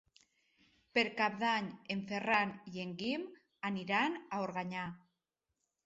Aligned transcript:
Per 0.97 1.03
Cap 1.19 1.35
d'Any 1.43 1.67
en 1.97 2.01
Ferran 2.13 2.55
i 2.73 2.83
en 2.87 2.99
Guim 3.05 3.29
aniran 3.73 4.21
a 4.27 4.45
Organyà. 4.49 4.93